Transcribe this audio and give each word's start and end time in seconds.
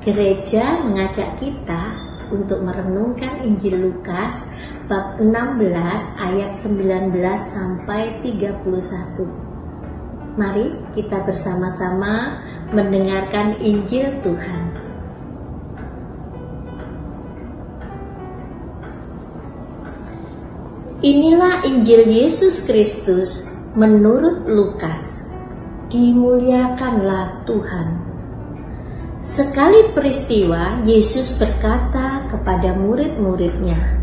Gereja 0.00 0.80
mengajak 0.80 1.36
kita 1.36 2.07
untuk 2.32 2.64
merenungkan 2.64 3.44
Injil 3.44 3.90
Lukas 3.90 4.48
bab 4.88 5.20
16 5.20 5.68
ayat 6.16 6.56
19 6.56 7.12
sampai 7.36 8.24
31. 8.24 8.64
Mari 10.38 10.70
kita 10.94 11.18
bersama-sama 11.26 12.38
mendengarkan 12.70 13.58
Injil 13.58 14.22
Tuhan. 14.22 14.68
Inilah 20.98 21.62
Injil 21.62 22.10
Yesus 22.10 22.66
Kristus 22.66 23.46
menurut 23.78 24.50
Lukas. 24.50 25.30
Dimuliakanlah 25.94 27.46
Tuhan. 27.46 28.07
Sekali 29.26 29.90
peristiwa, 29.90 30.86
Yesus 30.86 31.42
berkata 31.42 32.30
kepada 32.30 32.70
murid-muridnya, 32.78 33.98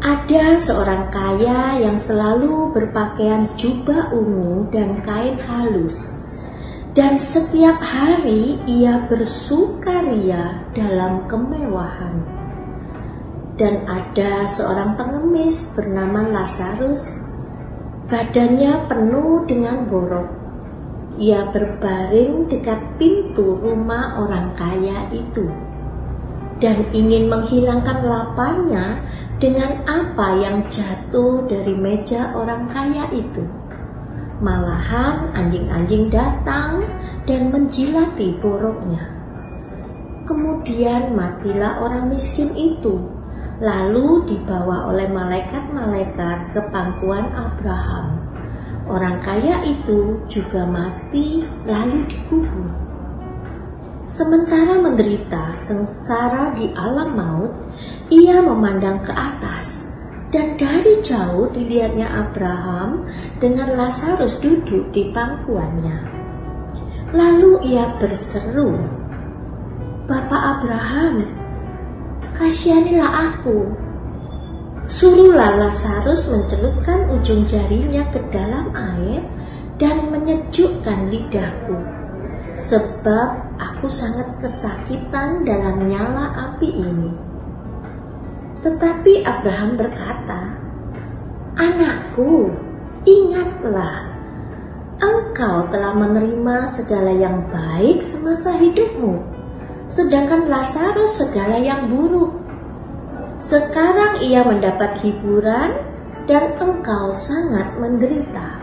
"Ada 0.00 0.56
seorang 0.56 1.12
kaya 1.12 1.84
yang 1.84 2.00
selalu 2.00 2.72
berpakaian 2.72 3.44
jubah 3.60 4.08
ungu 4.16 4.72
dan 4.72 5.04
kain 5.04 5.36
halus, 5.36 6.00
dan 6.96 7.20
setiap 7.20 7.76
hari 7.76 8.56
ia 8.64 9.04
bersukaria 9.04 10.64
dalam 10.72 11.28
kemewahan. 11.28 12.24
Dan 13.60 13.84
ada 13.84 14.48
seorang 14.48 14.96
pengemis 14.96 15.76
bernama 15.76 16.24
Lazarus, 16.40 17.28
badannya 18.08 18.88
penuh 18.88 19.44
dengan 19.44 19.84
borok 19.84 20.39
ia 21.20 21.52
berbaring 21.52 22.48
dekat 22.48 22.80
pintu 22.96 23.60
rumah 23.60 24.16
orang 24.16 24.56
kaya 24.56 25.04
itu 25.12 25.44
dan 26.60 26.84
ingin 26.92 27.28
menghilangkan 27.28 28.04
laparnya 28.04 29.00
dengan 29.40 29.80
apa 29.88 30.36
yang 30.36 30.60
jatuh 30.68 31.48
dari 31.48 31.72
meja 31.72 32.32
orang 32.36 32.68
kaya 32.68 33.08
itu. 33.12 33.44
Malahan 34.40 35.32
anjing-anjing 35.36 36.12
datang 36.12 36.84
dan 37.24 37.48
menjilati 37.48 38.36
boroknya. 38.40 39.08
Kemudian 40.28 41.16
matilah 41.16 41.80
orang 41.80 42.12
miskin 42.12 42.52
itu, 42.56 43.00
lalu 43.60 44.24
dibawa 44.28 44.92
oleh 44.92 45.08
malaikat-malaikat 45.08 46.38
ke 46.56 46.60
pangkuan 46.72 47.28
Abraham. 47.32 48.19
Orang 48.90 49.22
kaya 49.22 49.62
itu 49.62 50.18
juga 50.26 50.66
mati 50.66 51.46
lalu 51.62 52.10
dikubur. 52.10 52.74
Sementara 54.10 54.82
menderita 54.82 55.54
sengsara 55.54 56.50
di 56.58 56.74
alam 56.74 57.14
maut, 57.14 57.54
ia 58.10 58.42
memandang 58.42 58.98
ke 59.06 59.14
atas 59.14 59.94
dan 60.34 60.58
dari 60.58 60.98
jauh 61.06 61.46
dilihatnya 61.54 62.10
Abraham 62.26 63.06
dengan 63.38 63.78
Lazarus 63.78 64.42
duduk 64.42 64.90
di 64.90 65.14
pangkuannya. 65.14 65.98
Lalu 67.14 67.70
ia 67.70 67.94
berseru, 68.02 68.74
Bapak 70.10 70.58
Abraham, 70.58 71.30
kasihanilah 72.34 73.10
aku 73.30 73.70
Suruhlah 74.90 75.54
Lazarus 75.54 76.26
mencelupkan 76.34 77.06
ujung 77.14 77.46
jarinya 77.46 78.02
ke 78.10 78.18
dalam 78.34 78.74
air 78.74 79.22
dan 79.78 80.10
menyejukkan 80.10 81.14
lidahku. 81.14 81.78
Sebab 82.58 83.54
aku 83.54 83.86
sangat 83.86 84.34
kesakitan 84.42 85.46
dalam 85.46 85.86
nyala 85.86 86.34
api 86.50 86.74
ini. 86.74 87.14
Tetapi 88.66 89.22
Abraham 89.22 89.78
berkata, 89.78 90.58
Anakku, 91.54 92.50
ingatlah, 93.06 94.10
engkau 94.98 95.70
telah 95.70 95.94
menerima 95.94 96.66
segala 96.66 97.14
yang 97.14 97.46
baik 97.46 98.02
semasa 98.02 98.58
hidupmu, 98.58 99.22
sedangkan 99.86 100.50
Lazarus 100.50 101.14
segala 101.22 101.62
yang 101.62 101.86
buruk. 101.86 102.49
Sekarang 103.40 104.20
ia 104.20 104.44
mendapat 104.44 105.00
hiburan 105.00 105.72
dan 106.28 106.60
engkau 106.60 107.08
sangat 107.08 107.72
menderita. 107.80 108.60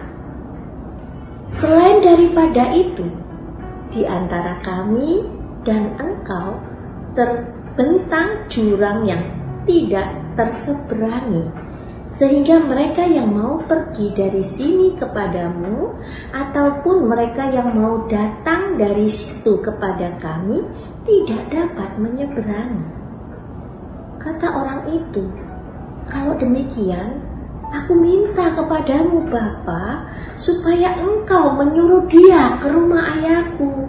Selain 1.49 2.05
daripada 2.05 2.77
itu, 2.77 3.09
di 3.89 4.05
antara 4.05 4.61
kami 4.61 5.25
dan 5.65 5.97
engkau 5.97 6.61
terbentang 7.17 8.45
jurang 8.53 9.09
yang 9.09 9.25
tidak 9.65 10.13
terseberangi, 10.37 11.49
sehingga 12.13 12.61
mereka 12.61 13.01
yang 13.01 13.33
mau 13.33 13.57
pergi 13.65 14.13
dari 14.13 14.45
sini 14.45 14.93
kepadamu, 14.93 15.89
ataupun 16.37 17.09
mereka 17.09 17.49
yang 17.49 17.73
mau 17.73 18.05
datang 18.05 18.77
dari 18.77 19.09
situ 19.09 19.57
kepada 19.57 20.21
kami, 20.21 20.61
tidak 21.01 21.49
dapat 21.49 21.89
menyeberangi. 21.97 22.96
Kata 24.27 24.59
orang 24.59 24.83
itu, 24.91 25.23
kalau 26.11 26.35
demikian, 26.35 27.23
aku 27.71 27.95
minta 27.95 28.51
kepadamu 28.59 29.23
Bapa, 29.31 30.03
supaya 30.35 30.99
engkau 30.99 31.55
menyuruh 31.55 32.03
dia 32.11 32.59
ke 32.59 32.67
rumah 32.67 33.15
ayahku. 33.15 33.87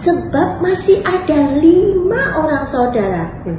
Sebab 0.00 0.64
masih 0.64 1.04
ada 1.04 1.60
lima 1.60 2.40
orang 2.40 2.64
saudaraku. 2.64 3.52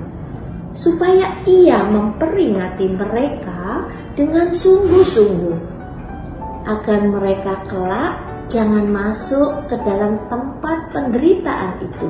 Supaya 0.73 1.37
ia 1.45 1.85
memperingati 1.85 2.97
mereka 2.97 3.85
dengan 4.17 4.49
sungguh-sungguh. 4.49 5.57
Agar 6.65 7.05
mereka 7.05 7.61
kelak 7.69 8.17
jangan 8.49 8.89
masuk 8.89 9.69
ke 9.69 9.77
dalam 9.85 10.17
tempat 10.33 10.89
penderitaan 10.89 11.77
itu. 11.85 12.09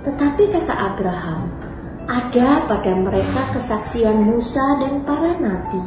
Tetapi 0.00 0.42
kata 0.48 0.72
Abraham, 0.72 1.59
ada 2.10 2.66
pada 2.66 2.92
mereka 2.98 3.54
kesaksian 3.54 4.26
Musa 4.26 4.82
dan 4.82 5.06
para 5.06 5.38
nabi. 5.38 5.78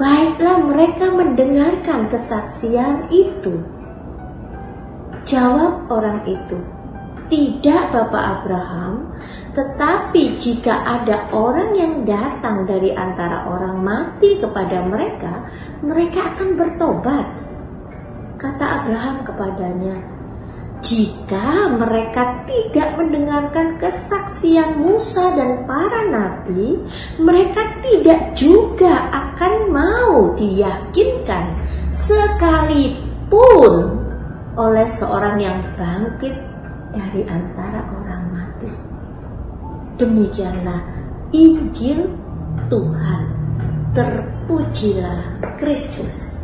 Baiklah 0.00 0.64
mereka 0.64 1.12
mendengarkan 1.12 2.08
kesaksian 2.08 3.12
itu. 3.12 3.60
Jawab 5.28 5.86
orang 5.92 6.24
itu, 6.24 6.58
tidak 7.28 7.92
Bapak 7.92 8.24
Abraham, 8.40 9.12
tetapi 9.52 10.36
jika 10.40 10.84
ada 10.84 11.28
orang 11.32 11.72
yang 11.76 11.94
datang 12.04 12.64
dari 12.68 12.92
antara 12.92 13.48
orang 13.48 13.80
mati 13.80 14.40
kepada 14.40 14.84
mereka, 14.84 15.48
mereka 15.80 16.32
akan 16.32 16.48
bertobat. 16.58 17.26
Kata 18.36 18.64
Abraham 18.82 19.24
kepadanya, 19.24 20.13
jika 20.84 21.72
mereka 21.80 22.44
tidak 22.44 23.00
mendengarkan 23.00 23.80
kesaksian 23.80 24.76
Musa 24.76 25.32
dan 25.32 25.64
para 25.64 26.12
nabi, 26.12 26.76
mereka 27.16 27.80
tidak 27.80 28.36
juga 28.36 29.08
akan 29.08 29.54
mau 29.72 30.36
diyakinkan 30.36 31.56
sekalipun 31.88 33.96
oleh 34.60 34.86
seorang 34.86 35.40
yang 35.40 35.58
bangkit 35.72 36.36
dari 36.92 37.22
antara 37.32 37.80
orang 37.88 38.24
mati. 38.28 38.70
Demikianlah 39.96 40.84
Injil 41.32 42.12
Tuhan. 42.68 43.22
Terpujilah 43.96 45.48
Kristus. 45.56 46.43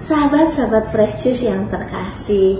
Sahabat-sahabat 0.00 0.96
Fresh 0.96 1.16
Juice 1.20 1.44
yang 1.44 1.68
terkasih, 1.68 2.56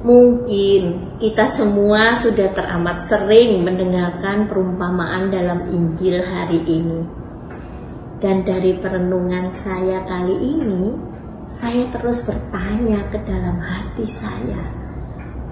mungkin 0.00 1.04
kita 1.20 1.52
semua 1.52 2.16
sudah 2.16 2.48
teramat 2.56 3.04
sering 3.04 3.60
mendengarkan 3.60 4.48
perumpamaan 4.48 5.28
dalam 5.28 5.68
Injil 5.68 6.16
hari 6.24 6.64
ini. 6.64 7.04
Dan 8.24 8.48
dari 8.48 8.72
perenungan 8.80 9.52
saya 9.52 10.00
kali 10.08 10.32
ini, 10.32 10.96
saya 11.44 11.92
terus 11.92 12.24
bertanya 12.24 13.04
ke 13.12 13.20
dalam 13.28 13.60
hati 13.60 14.08
saya, 14.08 14.64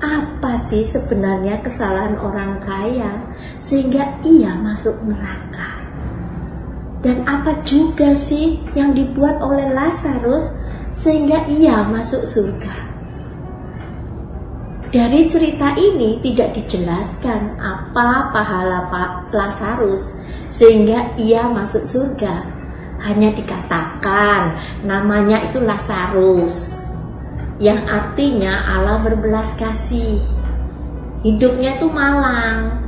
apa 0.01 0.57
sih 0.57 0.89
sebenarnya 0.89 1.61
kesalahan 1.61 2.17
orang 2.17 2.65
kaya 2.65 3.21
sehingga 3.61 4.25
ia 4.25 4.57
masuk 4.57 4.97
neraka? 5.05 5.85
Dan 7.05 7.29
apa 7.29 7.61
juga 7.69 8.17
sih 8.17 8.57
yang 8.73 8.97
dibuat 8.97 9.37
oleh 9.45 9.69
Lazarus 9.77 10.64
sehingga 10.95 11.45
ia 11.51 11.85
masuk 11.85 12.25
surga? 12.25 12.75
Dari 14.95 15.27
cerita 15.27 15.75
ini 15.75 16.23
tidak 16.23 16.55
dijelaskan 16.55 17.59
apa 17.59 18.31
pahala 18.31 18.87
Lazarus 19.35 20.23
sehingga 20.55 21.19
ia 21.19 21.51
masuk 21.51 21.83
surga 21.83 22.47
hanya 23.03 23.35
dikatakan 23.35 24.55
namanya 24.87 25.51
itu 25.51 25.59
Lazarus 25.59 26.95
yang 27.63 27.87
artinya 27.87 28.67
Allah 28.67 29.03
berbelas 29.03 29.55
kasih. 29.55 30.19
Hidupnya 31.23 31.81
itu 31.81 31.87
malang, 31.89 32.83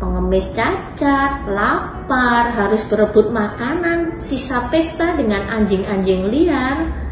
pengemis 0.00 0.50
cacat, 0.56 1.46
lapar, 1.46 2.50
harus 2.52 2.82
berebut 2.88 3.30
makanan, 3.30 4.18
sisa 4.18 4.66
pesta 4.72 5.14
dengan 5.14 5.46
anjing-anjing 5.52 6.32
liar. 6.32 7.05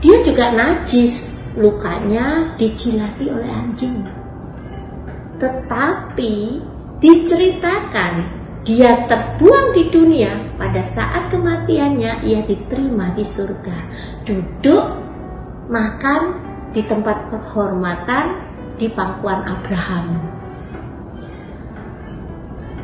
Dia 0.00 0.16
juga 0.24 0.48
najis, 0.56 1.28
lukanya 1.60 2.56
dicilati 2.56 3.28
oleh 3.28 3.50
anjing. 3.52 4.00
Tetapi 5.36 6.34
diceritakan 7.04 8.12
dia 8.64 9.08
terbuang 9.08 9.72
di 9.72 9.88
dunia, 9.92 10.56
pada 10.60 10.84
saat 10.84 11.32
kematiannya 11.32 12.24
ia 12.24 12.40
diterima 12.44 13.12
di 13.16 13.24
surga. 13.24 13.78
Duduk 14.24 14.84
makan 15.68 16.22
di 16.72 16.84
tempat 16.84 17.32
kehormatan 17.32 18.24
di 18.76 18.88
pangkuan 18.88 19.44
Abraham. 19.48 20.16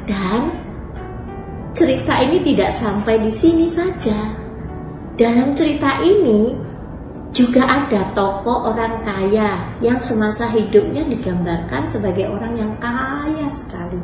Dan 0.05 0.53
cerita 1.77 2.15
ini 2.25 2.41
tidak 2.41 2.73
sampai 2.73 3.21
di 3.25 3.33
sini 3.33 3.67
saja. 3.69 4.33
Dalam 5.17 5.53
cerita 5.53 6.01
ini 6.05 6.66
juga 7.37 7.69
ada 7.69 8.17
tokoh 8.17 8.73
orang 8.73 9.05
kaya 9.05 9.61
yang 9.85 10.01
semasa 10.01 10.49
hidupnya 10.49 11.05
digambarkan 11.05 11.85
sebagai 11.85 12.33
orang 12.33 12.57
yang 12.57 12.73
kaya 12.81 13.45
sekali 13.53 14.01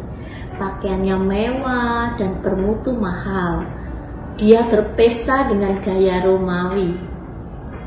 pakaiannya 0.62 1.16
mewah 1.18 2.14
dan 2.20 2.38
bermutu 2.38 2.94
mahal. 2.94 3.66
Dia 4.38 4.64
berpesta 4.70 5.50
dengan 5.50 5.82
gaya 5.82 6.24
Romawi. 6.24 7.10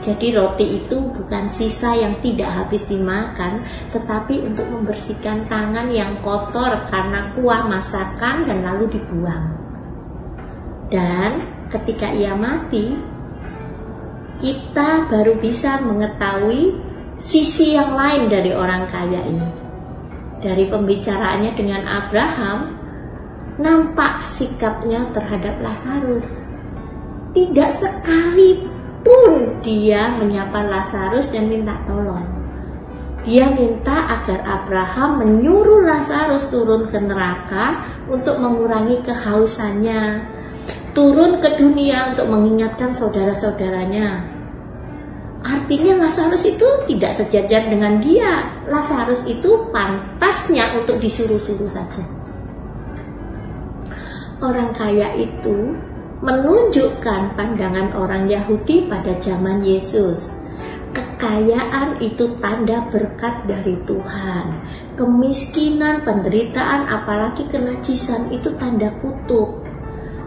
Jadi 0.04 0.36
roti 0.36 0.84
itu 0.84 0.98
bukan 1.16 1.48
sisa 1.48 1.96
yang 1.96 2.20
tidak 2.20 2.52
habis 2.52 2.86
dimakan, 2.92 3.64
tetapi 3.96 4.44
untuk 4.44 4.68
membersihkan 4.68 5.48
tangan 5.48 5.88
yang 5.90 6.20
kotor 6.20 6.86
karena 6.92 7.32
kuah 7.34 7.64
masakan 7.66 8.44
dan 8.46 8.60
lalu 8.62 8.92
dibuang. 8.92 9.56
Dan 10.92 11.48
ketika 11.72 12.12
ia 12.12 12.38
mati, 12.38 12.94
kita 14.42 15.08
baru 15.08 15.40
bisa 15.40 15.80
mengetahui 15.84 16.76
sisi 17.20 17.76
yang 17.78 17.96
lain 17.96 18.28
dari 18.28 18.52
orang 18.52 18.88
kaya 18.92 19.22
ini 19.26 19.66
dari 20.46 20.70
pembicaraannya 20.70 21.52
dengan 21.58 21.82
Abraham, 21.90 22.78
nampak 23.58 24.22
sikapnya 24.22 25.10
terhadap 25.10 25.58
Lazarus. 25.58 26.46
Tidak 27.34 27.72
sekalipun 27.74 29.66
dia 29.66 30.14
menyapa 30.22 30.62
Lazarus 30.62 31.34
dan 31.34 31.50
minta 31.50 31.74
tolong. 31.90 32.30
Dia 33.26 33.50
minta 33.58 34.06
agar 34.06 34.46
Abraham 34.46 35.26
menyuruh 35.26 35.82
Lazarus 35.82 36.54
turun 36.54 36.86
ke 36.86 37.02
neraka 37.02 37.82
untuk 38.06 38.38
mengurangi 38.38 39.02
kehausannya, 39.02 40.30
turun 40.96 41.44
ke 41.44 41.60
dunia 41.60 42.16
untuk 42.16 42.32
mengingatkan 42.32 42.96
saudara-saudaranya, 42.96 44.36
Artinya 45.46 46.02
Lazarus 46.02 46.42
itu 46.50 46.66
tidak 46.90 47.14
sejajar 47.14 47.70
dengan 47.70 48.02
dia. 48.02 48.50
Lazarus 48.66 49.30
itu 49.30 49.70
pantasnya 49.70 50.74
untuk 50.74 50.98
disuruh-suruh 50.98 51.70
saja. 51.70 52.02
Orang 54.42 54.74
kaya 54.74 55.14
itu 55.14 55.78
menunjukkan 56.26 57.38
pandangan 57.38 57.94
orang 57.94 58.26
Yahudi 58.26 58.90
pada 58.90 59.14
zaman 59.22 59.62
Yesus. 59.62 60.34
Kekayaan 60.98 62.02
itu 62.02 62.26
tanda 62.42 62.82
berkat 62.90 63.46
dari 63.46 63.78
Tuhan. 63.86 64.46
Kemiskinan, 64.98 66.02
penderitaan, 66.02 66.90
apalagi 66.90 67.46
kenajisan 67.54 68.34
itu 68.34 68.50
tanda 68.58 68.90
kutuk. 68.98 69.65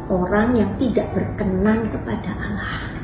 Orang 0.09 0.57
yang 0.57 0.73
tidak 0.81 1.13
berkenan 1.13 1.93
kepada 1.93 2.33
Allah. 2.33 2.99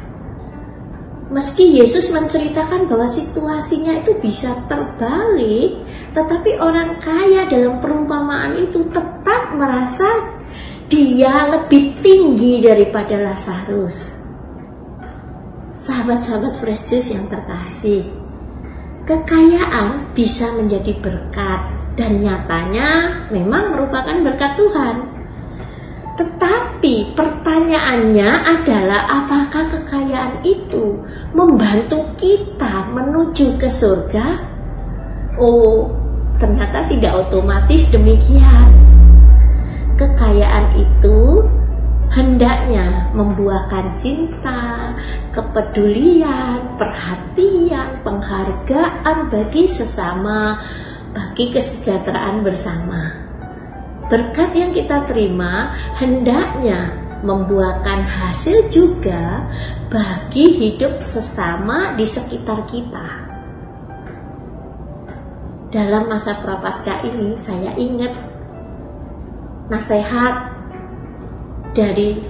Meski 1.32 1.80
Yesus 1.80 2.12
menceritakan 2.12 2.84
bahwa 2.84 3.08
situasinya 3.08 4.00
itu 4.00 4.12
bisa 4.20 4.52
terbalik, 4.68 5.80
tetapi 6.12 6.60
orang 6.60 7.00
kaya 7.00 7.48
dalam 7.48 7.80
perumpamaan 7.80 8.60
itu 8.60 8.84
tetap 8.92 9.56
merasa 9.56 10.36
dia 10.88 11.48
lebih 11.48 11.96
tinggi 12.04 12.60
daripada 12.60 13.16
Lazarus. 13.16 14.20
Sahabat-sahabat 15.74 16.60
Fresh 16.60 16.84
Juice 16.92 17.16
yang 17.16 17.26
terkasih, 17.26 18.04
kekayaan 19.08 20.12
bisa 20.12 20.48
menjadi 20.54 20.92
berkat 21.00 21.60
dan 21.96 22.20
nyatanya 22.20 22.88
memang 23.32 23.74
merupakan 23.74 24.16
berkat 24.22 24.54
Tuhan. 24.60 25.13
Tetapi 26.14 27.18
pertanyaannya 27.18 28.30
adalah 28.46 29.02
apakah 29.24 29.66
kekayaan 29.66 30.46
itu 30.46 31.02
membantu 31.34 32.06
kita 32.14 32.86
menuju 32.94 33.58
ke 33.58 33.66
surga? 33.66 34.38
Oh, 35.42 35.90
ternyata 36.38 36.86
tidak 36.86 37.26
otomatis 37.26 37.90
demikian. 37.90 38.70
Kekayaan 39.98 40.78
itu 40.78 41.42
hendaknya 42.14 43.10
membuahkan 43.10 43.98
cinta, 43.98 44.94
kepedulian, 45.34 46.78
perhatian, 46.78 47.98
penghargaan 48.06 49.34
bagi 49.34 49.66
sesama, 49.66 50.62
bagi 51.10 51.50
kesejahteraan 51.50 52.46
bersama. 52.46 53.23
Berkat 54.12 54.52
yang 54.52 54.70
kita 54.76 55.08
terima 55.08 55.72
hendaknya 55.96 56.92
membuahkan 57.24 58.04
hasil 58.04 58.68
juga 58.68 59.48
bagi 59.88 60.52
hidup 60.60 61.00
sesama 61.00 61.96
di 61.96 62.04
sekitar 62.04 62.68
kita. 62.68 63.08
Dalam 65.72 66.06
masa 66.06 66.38
prapaskah 66.38 67.02
ini 67.02 67.34
saya 67.34 67.74
ingat 67.74 68.12
nasihat 69.72 70.52
dari 71.74 72.22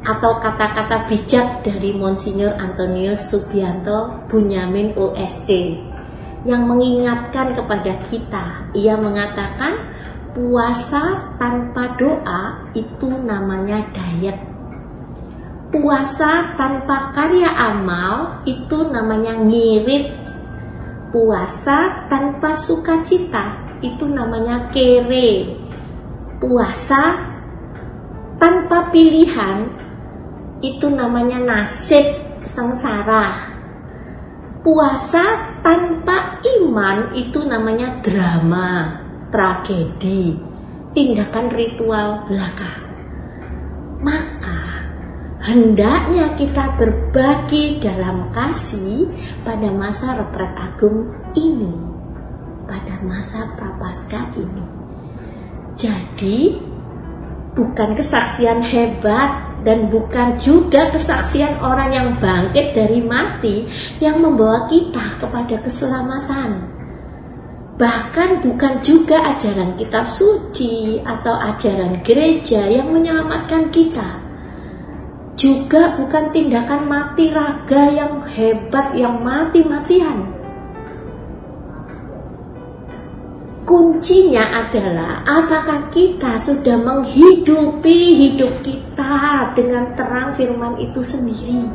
atau 0.00 0.40
kata-kata 0.40 1.08
bijak 1.08 1.60
dari 1.64 1.92
Monsinyur 1.92 2.56
Antonius 2.56 3.28
Subianto 3.28 4.26
Bunyamin 4.28 4.96
OSC 4.96 5.76
yang 6.48 6.64
mengingatkan 6.64 7.52
kepada 7.52 8.00
kita. 8.08 8.72
Ia 8.72 8.96
mengatakan 8.96 9.76
puasa 10.30 11.34
tanpa 11.36 11.98
doa 11.98 12.70
itu 12.74 13.08
namanya 13.10 13.82
diet. 13.90 14.38
Puasa 15.70 16.58
tanpa 16.58 17.14
karya 17.14 17.50
amal 17.50 18.42
itu 18.42 18.90
namanya 18.90 19.38
ngirit. 19.38 20.18
Puasa 21.10 22.06
tanpa 22.06 22.54
sukacita 22.54 23.78
itu 23.82 24.06
namanya 24.06 24.70
kere. 24.70 25.58
Puasa 26.38 27.02
tanpa 28.38 28.90
pilihan 28.90 29.70
itu 30.62 30.86
namanya 30.90 31.38
nasib 31.38 32.02
sengsara. 32.46 33.50
Puasa 34.60 35.56
tanpa 35.64 36.40
iman 36.44 37.16
itu 37.16 37.40
namanya 37.48 38.04
drama, 38.04 39.00
tragedi, 39.30 40.36
tindakan 40.94 41.46
ritual 41.54 42.26
belaka. 42.26 42.70
Maka 44.02 44.60
hendaknya 45.40 46.36
kita 46.36 46.76
berbagi 46.76 47.80
dalam 47.80 48.28
kasih 48.34 49.08
pada 49.46 49.70
masa 49.72 50.18
retret 50.18 50.52
agung 50.58 51.14
ini, 51.38 51.72
pada 52.66 53.00
masa 53.06 53.54
prapaskah 53.56 54.34
ini. 54.36 54.64
Jadi 55.80 56.60
bukan 57.56 57.96
kesaksian 57.96 58.62
hebat 58.66 59.50
dan 59.64 59.92
bukan 59.92 60.40
juga 60.40 60.88
kesaksian 60.92 61.60
orang 61.60 61.90
yang 61.92 62.08
bangkit 62.16 62.72
dari 62.72 63.00
mati 63.04 63.68
yang 64.00 64.20
membawa 64.20 64.64
kita 64.68 65.20
kepada 65.20 65.56
keselamatan. 65.60 66.79
Bahkan 67.80 68.44
bukan 68.44 68.84
juga 68.84 69.24
ajaran 69.32 69.80
kitab 69.80 70.12
suci 70.12 71.00
atau 71.00 71.32
ajaran 71.32 72.04
gereja 72.04 72.68
yang 72.68 72.92
menyelamatkan 72.92 73.72
kita. 73.72 74.20
Juga 75.32 75.96
bukan 75.96 76.28
tindakan 76.28 76.84
mati 76.84 77.32
raga 77.32 77.88
yang 77.88 78.20
hebat, 78.28 78.92
yang 78.92 79.24
mati-matian 79.24 80.40
kuncinya 83.70 84.66
adalah 84.66 85.22
apakah 85.22 85.94
kita 85.94 86.34
sudah 86.42 86.74
menghidupi 86.74 88.18
hidup 88.18 88.50
kita 88.66 89.54
dengan 89.54 89.94
terang 89.94 90.34
firman 90.34 90.74
itu 90.82 90.98
sendiri. 90.98 91.70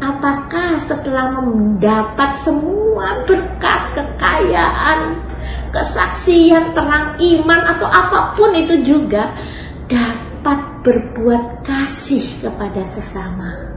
Apakah 0.00 0.80
setelah 0.80 1.36
mendapat 1.36 2.40
semua 2.40 3.20
berkat 3.28 3.92
kekayaan, 3.92 5.20
kesaksian, 5.70 6.72
terang 6.72 7.18
iman 7.18 7.60
atau 7.76 7.88
apa 7.88 8.34
pun 8.38 8.52
itu 8.54 8.82
juga 8.84 9.32
dapat 9.88 10.84
berbuat 10.84 11.66
kasih 11.66 12.44
kepada 12.44 12.84
sesama. 12.84 13.74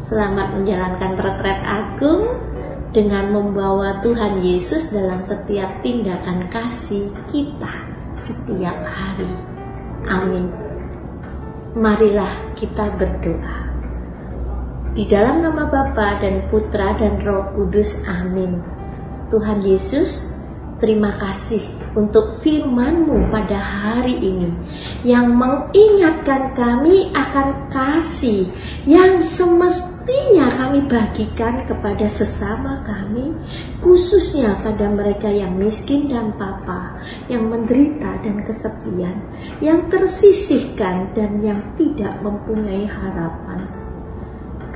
Selamat 0.00 0.58
menjalankan 0.58 1.12
retret 1.14 1.60
agung 1.62 2.24
dengan 2.90 3.30
membawa 3.30 4.02
Tuhan 4.02 4.42
Yesus 4.42 4.90
dalam 4.90 5.22
setiap 5.22 5.70
tindakan 5.86 6.50
kasih 6.50 7.14
kita 7.30 7.74
setiap 8.18 8.74
hari. 8.84 9.30
Amin. 10.10 10.50
Marilah 11.78 12.50
kita 12.58 12.90
berdoa. 12.98 13.70
Di 14.90 15.06
dalam 15.06 15.46
nama 15.46 15.70
Bapa 15.70 16.18
dan 16.18 16.50
Putra 16.50 16.98
dan 16.98 17.22
Roh 17.22 17.54
Kudus. 17.54 18.02
Amin. 18.10 18.79
Tuhan 19.30 19.62
Yesus, 19.62 20.34
terima 20.82 21.14
kasih 21.20 21.62
untuk 21.92 22.40
firman-Mu 22.40 23.28
pada 23.28 23.60
hari 23.60 24.16
ini 24.16 24.48
yang 25.04 25.36
mengingatkan 25.36 26.56
kami 26.56 27.12
akan 27.12 27.68
kasih 27.68 28.48
yang 28.88 29.20
semestinya 29.20 30.48
kami 30.56 30.82
bagikan 30.88 31.62
kepada 31.68 32.08
sesama 32.08 32.80
kami 32.82 33.30
khususnya 33.84 34.56
pada 34.64 34.88
mereka 34.88 35.28
yang 35.28 35.54
miskin 35.60 36.08
dan 36.08 36.32
papa 36.40 36.96
yang 37.28 37.46
menderita 37.46 38.24
dan 38.24 38.40
kesepian 38.42 39.20
yang 39.60 39.84
tersisihkan 39.92 41.12
dan 41.12 41.44
yang 41.44 41.60
tidak 41.76 42.16
mempunyai 42.24 42.88
harapan 42.88 43.79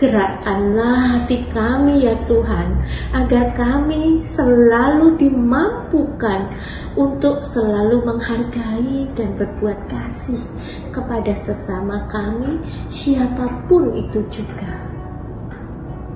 Gerakkanlah 0.04 1.16
hati 1.16 1.48
kami 1.48 2.04
ya 2.04 2.12
Tuhan, 2.28 2.76
agar 3.16 3.56
kami 3.56 4.20
selalu 4.20 5.16
dimampukan 5.16 6.52
untuk 6.92 7.40
selalu 7.40 8.04
menghargai 8.04 9.08
dan 9.16 9.32
berbuat 9.32 9.88
kasih 9.88 10.44
kepada 10.92 11.32
sesama 11.40 12.04
kami, 12.12 12.60
siapa 12.92 13.64
pun 13.64 13.96
itu 13.96 14.20
juga. 14.28 14.76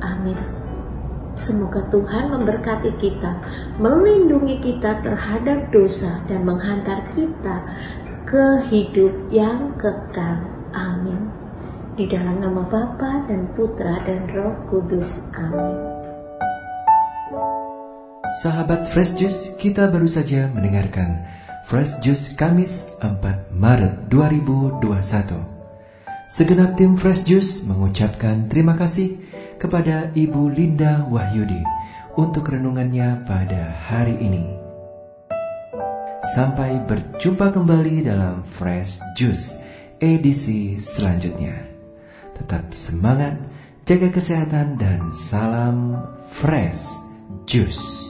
Amin. 0.05 0.37
Semoga 1.41 1.81
Tuhan 1.89 2.29
memberkati 2.29 2.93
kita, 3.01 3.41
melindungi 3.81 4.61
kita 4.69 5.01
terhadap 5.01 5.73
dosa, 5.73 6.21
dan 6.29 6.45
menghantar 6.45 7.09
kita 7.17 7.65
ke 8.29 8.69
hidup 8.69 9.17
yang 9.33 9.73
kekal. 9.81 10.58
Di 11.99 12.07
dalam 12.07 12.39
nama 12.39 12.63
Bapa 12.63 13.27
dan 13.27 13.51
Putra 13.59 13.99
dan 14.07 14.31
Roh 14.31 14.55
Kudus. 14.71 15.19
Amin. 15.35 15.75
Sahabat 18.39 18.87
Fresh 18.87 19.19
Juice, 19.19 19.59
kita 19.59 19.91
baru 19.91 20.07
saja 20.07 20.47
mendengarkan 20.55 21.27
Fresh 21.67 21.99
Juice 21.99 22.39
Kamis 22.39 22.95
4 23.03 23.51
Maret 23.51 24.07
2021. 24.15 24.79
Segenap 26.31 26.79
tim 26.79 26.95
Fresh 26.95 27.27
Juice 27.27 27.67
mengucapkan 27.67 28.47
terima 28.47 28.79
kasih 28.79 29.19
kepada 29.59 30.15
Ibu 30.15 30.55
Linda 30.55 31.03
Wahyudi 31.11 31.67
untuk 32.15 32.47
renungannya 32.47 33.27
pada 33.27 33.75
hari 33.91 34.15
ini. 34.23 34.47
Sampai 36.31 36.79
berjumpa 36.79 37.51
kembali 37.51 38.07
dalam 38.07 38.47
Fresh 38.47 39.03
Juice 39.19 39.59
edisi 39.99 40.79
selanjutnya. 40.79 41.78
Tetap 42.39 42.73
semangat, 42.73 43.37
jaga 43.85 44.09
kesehatan, 44.09 44.79
dan 44.81 45.13
salam 45.13 45.99
fresh 46.31 46.97
juice. 47.45 48.08